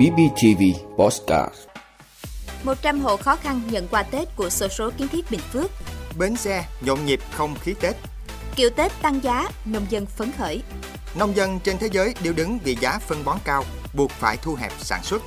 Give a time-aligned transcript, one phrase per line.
[0.00, 0.62] BBTV
[0.96, 1.54] Postcard
[2.62, 5.70] 100 hộ khó khăn nhận quà Tết của sổ số kiến thiết Bình Phước.
[6.18, 7.96] Bến xe nhộn nhịp không khí Tết.
[8.56, 10.62] Kiệu Tết tăng giá, nông dân phấn khởi.
[11.14, 14.54] Nông dân trên thế giới đều đứng vì giá phân bón cao, buộc phải thu
[14.54, 15.22] hẹp sản xuất.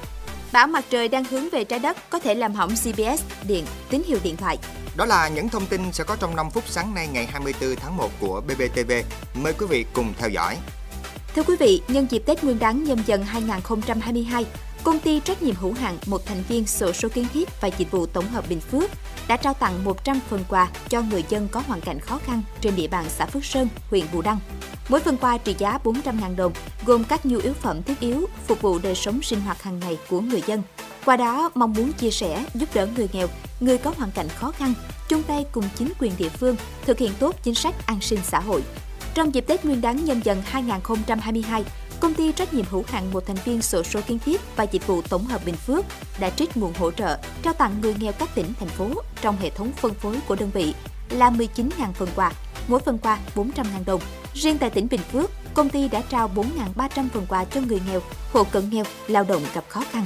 [0.51, 4.03] Bão mặt trời đang hướng về trái đất có thể làm hỏng GPS, điện, tín
[4.07, 4.57] hiệu điện thoại.
[4.97, 7.97] Đó là những thông tin sẽ có trong 5 phút sáng nay ngày 24 tháng
[7.97, 8.91] 1 của BBTV.
[9.33, 10.57] Mời quý vị cùng theo dõi.
[11.35, 14.45] Thưa quý vị, nhân dịp Tết Nguyên đán nhâm dần 2022,
[14.83, 17.91] công ty trách nhiệm hữu hạn một thành viên sổ số kiến thiết và dịch
[17.91, 18.91] vụ tổng hợp Bình Phước
[19.27, 22.75] đã trao tặng 100 phần quà cho người dân có hoàn cảnh khó khăn trên
[22.75, 24.39] địa bàn xã Phước Sơn, huyện Bù Đăng.
[24.89, 26.53] Mỗi phần quà trị giá 400.000 đồng,
[26.85, 29.97] gồm các nhu yếu phẩm thiết yếu phục vụ đời sống sinh hoạt hàng ngày
[30.09, 30.61] của người dân.
[31.05, 33.27] Qua đó, mong muốn chia sẻ, giúp đỡ người nghèo,
[33.59, 34.73] người có hoàn cảnh khó khăn,
[35.09, 38.39] chung tay cùng chính quyền địa phương thực hiện tốt chính sách an sinh xã
[38.39, 38.63] hội.
[39.13, 41.63] Trong dịp Tết Nguyên đán nhâm dần 2022,
[41.99, 44.87] công ty trách nhiệm hữu hạn một thành viên sổ số kiến thiết và dịch
[44.87, 45.85] vụ tổng hợp Bình Phước
[46.19, 48.89] đã trích nguồn hỗ trợ trao tặng người nghèo các tỉnh, thành phố
[49.21, 50.73] trong hệ thống phân phối của đơn vị
[51.09, 52.31] là 19.000 phần quà,
[52.67, 54.01] mỗi phần quà 400.000 đồng.
[54.33, 56.31] Riêng tại tỉnh Bình Phước, công ty đã trao
[56.75, 58.01] 4.300 phần quà cho người nghèo,
[58.33, 60.05] hộ cận nghèo, lao động gặp khó khăn.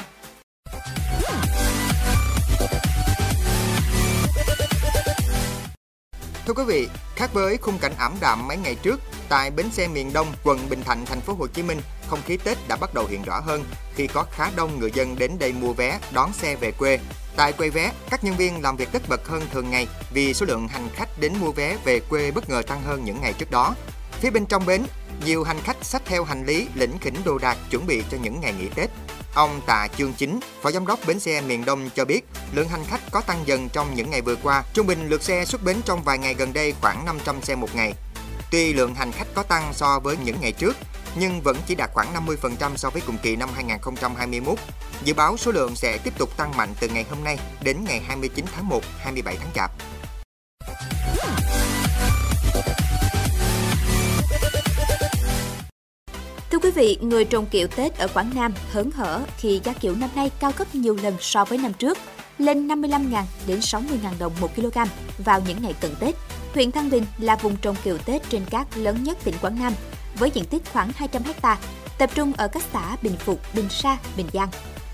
[6.48, 9.88] Thưa quý vị, khác với khung cảnh ảm đạm mấy ngày trước, tại bến xe
[9.88, 12.94] miền Đông, quận Bình Thạnh, thành phố Hồ Chí Minh, không khí Tết đã bắt
[12.94, 13.64] đầu hiện rõ hơn
[13.96, 17.00] khi có khá đông người dân đến đây mua vé đón xe về quê.
[17.36, 20.46] Tại quầy vé, các nhân viên làm việc tất bật hơn thường ngày vì số
[20.46, 23.52] lượng hành khách đến mua vé về quê bất ngờ tăng hơn những ngày trước
[23.52, 23.76] đó.
[24.12, 24.84] Phía bên trong bến,
[25.26, 28.42] nhiều hành khách xách theo hành lý, lĩnh khỉnh đồ đạc chuẩn bị cho những
[28.42, 28.90] ngày nghỉ Tết.
[29.38, 32.22] Ông Tạ Chương Chính, Phó Giám đốc Bến xe miền Đông cho biết,
[32.54, 34.64] lượng hành khách có tăng dần trong những ngày vừa qua.
[34.74, 37.76] Trung bình lượt xe xuất bến trong vài ngày gần đây khoảng 500 xe một
[37.76, 37.94] ngày.
[38.52, 40.78] Tuy lượng hành khách có tăng so với những ngày trước,
[41.16, 44.58] nhưng vẫn chỉ đạt khoảng 50% so với cùng kỳ năm 2021.
[45.04, 48.02] Dự báo số lượng sẽ tiếp tục tăng mạnh từ ngày hôm nay đến ngày
[48.08, 49.72] 29 tháng 1, 27 tháng Chạp.
[56.58, 59.96] Thưa quý vị, người trồng kiệu Tết ở Quảng Nam hớn hở khi giá kiệu
[59.96, 61.98] năm nay cao gấp nhiều lần so với năm trước,
[62.38, 63.82] lên 55.000 đến 60.000
[64.20, 64.80] đồng 1 kg
[65.18, 66.16] vào những ngày cận Tết.
[66.54, 69.74] Huyện Thăng Bình là vùng trồng kiệu Tết trên cát lớn nhất tỉnh Quảng Nam,
[70.16, 71.58] với diện tích khoảng 200 ha,
[71.98, 74.50] tập trung ở các xã Bình Phục, Bình Sa, Bình Giang.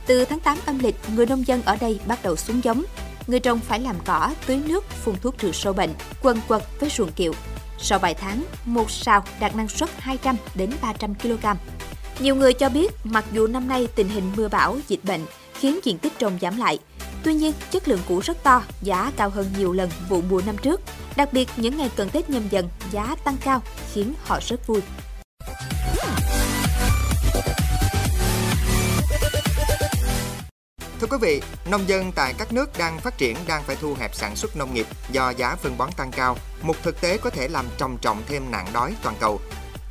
[0.07, 2.83] Từ tháng 8 âm lịch, người nông dân ở đây bắt đầu xuống giống.
[3.27, 6.89] Người trồng phải làm cỏ, tưới nước, phun thuốc trừ sâu bệnh, quần quật với
[6.89, 7.33] ruộng kiệu.
[7.77, 11.45] Sau vài tháng, một sào đạt năng suất 200 đến 300 kg.
[12.19, 15.21] Nhiều người cho biết, mặc dù năm nay tình hình mưa bão, dịch bệnh
[15.53, 16.79] khiến diện tích trồng giảm lại,
[17.23, 20.57] tuy nhiên chất lượng củ rất to, giá cao hơn nhiều lần vụ mùa năm
[20.57, 20.81] trước.
[21.15, 23.61] Đặc biệt những ngày cận Tết nhâm dần, giá tăng cao
[23.93, 24.81] khiến họ rất vui.
[31.03, 34.15] Thưa quý vị, nông dân tại các nước đang phát triển đang phải thu hẹp
[34.15, 37.47] sản xuất nông nghiệp do giá phân bón tăng cao, một thực tế có thể
[37.47, 39.39] làm trầm trọng thêm nạn đói toàn cầu.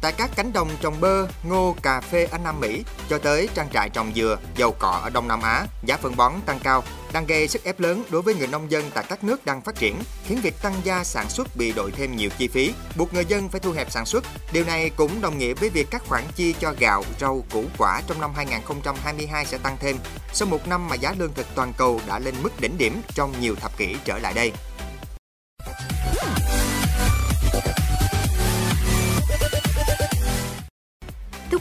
[0.02, 3.68] Tại các cánh đồng trồng bơ, ngô, cà phê ở Nam Mỹ cho tới trang
[3.72, 7.26] trại trồng dừa, dầu cọ ở Đông Nam Á, giá phân bón tăng cao đang
[7.26, 9.98] gây sức ép lớn đối với người nông dân tại các nước đang phát triển,
[10.24, 13.48] khiến việc tăng gia sản xuất bị đội thêm nhiều chi phí, buộc người dân
[13.48, 14.24] phải thu hẹp sản xuất.
[14.52, 18.02] Điều này cũng đồng nghĩa với việc các khoản chi cho gạo, rau, củ quả
[18.06, 19.96] trong năm 2022 sẽ tăng thêm,
[20.32, 23.40] sau một năm mà giá lương thực toàn cầu đã lên mức đỉnh điểm trong
[23.40, 24.52] nhiều thập kỷ trở lại đây.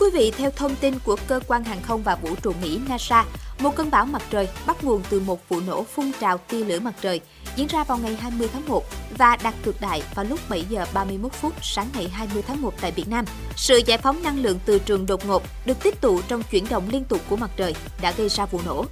[0.02, 3.26] Quý vị, theo thông tin của cơ quan hàng không và vũ trụ Mỹ NASA,
[3.60, 6.80] một cơn bão mặt trời bắt nguồn từ một vụ nổ phun trào tia lửa
[6.80, 7.22] mặt trời
[7.56, 8.84] diễn ra vào ngày 20 tháng 1
[9.18, 12.74] và đạt cực đại vào lúc 7 giờ 31 phút sáng ngày 20 tháng 1
[12.82, 13.26] tại Việt Nam.
[13.56, 16.90] Sự giải phóng năng lượng từ trường đột ngột được tích tụ trong chuyển động
[16.92, 18.86] liên tục của mặt trời đã gây ra vụ nổ.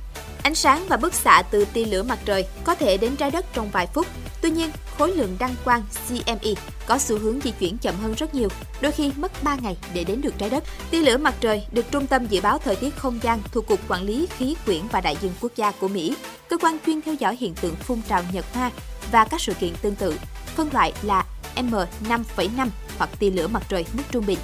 [0.43, 3.45] Ánh sáng và bức xạ từ tia lửa mặt trời có thể đến trái đất
[3.53, 4.07] trong vài phút.
[4.41, 6.53] Tuy nhiên, khối lượng đăng quang CME
[6.87, 8.47] có xu hướng di chuyển chậm hơn rất nhiều,
[8.81, 10.63] đôi khi mất 3 ngày để đến được trái đất.
[10.91, 13.79] Tia lửa mặt trời được Trung tâm Dự báo Thời tiết Không gian thuộc Cục
[13.87, 16.15] Quản lý Khí quyển và Đại dương Quốc gia của Mỹ,
[16.49, 18.71] cơ quan chuyên theo dõi hiện tượng phun trào nhật hoa
[19.11, 20.13] và các sự kiện tương tự,
[20.55, 21.25] phân loại là
[21.55, 24.39] M5,5 hoặc tia lửa mặt trời mức trung bình.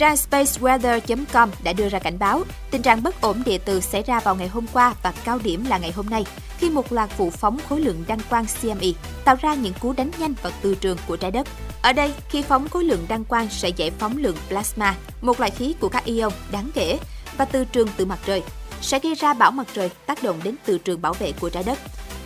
[0.00, 4.20] Trang spaceweather.com đã đưa ra cảnh báo tình trạng bất ổn địa từ xảy ra
[4.20, 6.24] vào ngày hôm qua và cao điểm là ngày hôm nay
[6.58, 8.88] khi một loạt vụ phóng khối lượng đăng quang CME
[9.24, 11.46] tạo ra những cú đánh nhanh vào từ trường của trái đất.
[11.82, 15.50] Ở đây, khi phóng khối lượng đăng quang sẽ giải phóng lượng plasma, một loại
[15.50, 16.98] khí của các ion đáng kể,
[17.36, 18.42] và từ trường từ mặt trời,
[18.82, 21.62] sẽ gây ra bão mặt trời tác động đến từ trường bảo vệ của trái
[21.62, 21.78] đất.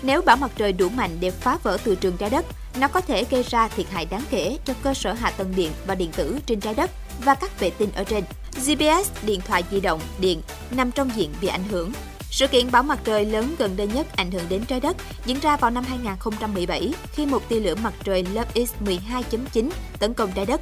[0.03, 2.47] Nếu bão mặt trời đủ mạnh để phá vỡ từ trường trái đất,
[2.81, 5.73] nó có thể gây ra thiệt hại đáng kể cho cơ sở hạ tầng điện
[5.87, 6.91] và điện tử trên trái đất
[7.25, 8.25] và các vệ tinh ở trên.
[8.67, 11.93] GPS, điện thoại di động, điện nằm trong diện bị ảnh hưởng.
[12.31, 14.97] Sự kiện bão mặt trời lớn gần đây nhất ảnh hưởng đến trái đất
[15.27, 20.33] diễn ra vào năm 2017 khi một tia lửa mặt trời lớp X12.9 tấn công
[20.35, 20.61] trái đất.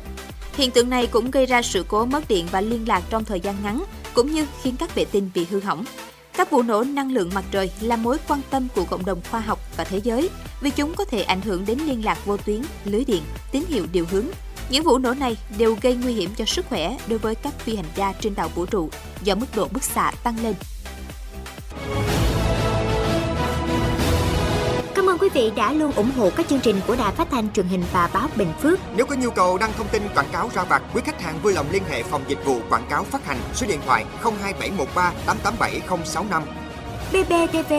[0.56, 3.40] Hiện tượng này cũng gây ra sự cố mất điện và liên lạc trong thời
[3.40, 3.84] gian ngắn,
[4.14, 5.84] cũng như khiến các vệ tinh bị hư hỏng.
[6.36, 9.40] Các vụ nổ năng lượng mặt trời là mối quan tâm của cộng đồng khoa
[9.40, 12.62] học và thế giới vì chúng có thể ảnh hưởng đến liên lạc vô tuyến,
[12.84, 13.22] lưới điện,
[13.52, 14.26] tín hiệu điều hướng.
[14.72, 17.76] Những vụ nổ này đều gây nguy hiểm cho sức khỏe đối với các phi
[17.76, 18.90] hành gia trên tàu vũ trụ
[19.22, 20.54] do mức độ bức xạ tăng lên
[24.94, 27.52] Cảm ơn quý vị đã luôn ủng hộ các chương trình của Đài Phát thanh
[27.52, 28.78] truyền hình và báo Bình Phước.
[28.96, 31.52] Nếu có nhu cầu đăng thông tin quảng cáo ra vặt, quý khách hàng vui
[31.52, 36.42] lòng liên hệ phòng dịch vụ quảng cáo phát hành số điện thoại 02713 887065.
[37.12, 37.72] BBTV,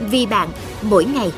[0.00, 0.48] vì bạn,
[0.82, 1.32] mỗi ngày.